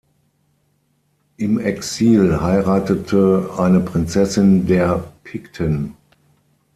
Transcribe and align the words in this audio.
Im 1.37 1.59
Exil 1.59 2.41
heiratete 2.41 3.51
eine 3.59 3.81
Prinzessin 3.81 4.65
der 4.65 5.03
Pikten. 5.23 5.95